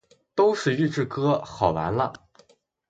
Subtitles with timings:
[0.33, 2.11] 都是预制歌，好完了